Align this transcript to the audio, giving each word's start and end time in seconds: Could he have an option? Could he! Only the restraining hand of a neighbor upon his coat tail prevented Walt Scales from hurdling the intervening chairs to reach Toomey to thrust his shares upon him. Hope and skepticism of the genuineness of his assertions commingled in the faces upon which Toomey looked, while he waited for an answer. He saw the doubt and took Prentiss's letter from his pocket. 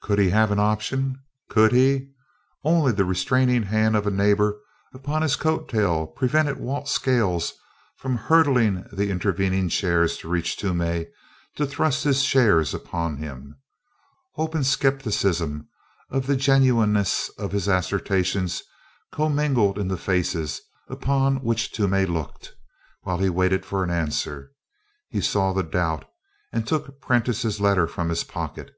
Could 0.00 0.18
he 0.18 0.30
have 0.30 0.50
an 0.50 0.58
option? 0.58 1.22
Could 1.48 1.70
he! 1.70 2.08
Only 2.64 2.90
the 2.90 3.04
restraining 3.04 3.62
hand 3.62 3.94
of 3.94 4.04
a 4.04 4.10
neighbor 4.10 4.58
upon 4.92 5.22
his 5.22 5.36
coat 5.36 5.68
tail 5.68 6.08
prevented 6.08 6.58
Walt 6.58 6.88
Scales 6.88 7.52
from 7.96 8.16
hurdling 8.16 8.84
the 8.92 9.10
intervening 9.10 9.68
chairs 9.68 10.16
to 10.16 10.28
reach 10.28 10.56
Toomey 10.56 11.06
to 11.54 11.66
thrust 11.68 12.02
his 12.02 12.22
shares 12.24 12.74
upon 12.74 13.18
him. 13.18 13.54
Hope 14.32 14.56
and 14.56 14.66
skepticism 14.66 15.68
of 16.10 16.26
the 16.26 16.34
genuineness 16.34 17.28
of 17.38 17.52
his 17.52 17.68
assertions 17.68 18.60
commingled 19.12 19.78
in 19.78 19.86
the 19.86 19.96
faces 19.96 20.62
upon 20.88 21.44
which 21.44 21.70
Toomey 21.70 22.06
looked, 22.06 22.54
while 23.02 23.18
he 23.18 23.30
waited 23.30 23.64
for 23.64 23.84
an 23.84 23.90
answer. 23.92 24.50
He 25.10 25.20
saw 25.20 25.52
the 25.52 25.62
doubt 25.62 26.06
and 26.52 26.66
took 26.66 27.00
Prentiss's 27.00 27.60
letter 27.60 27.86
from 27.86 28.08
his 28.08 28.24
pocket. 28.24 28.72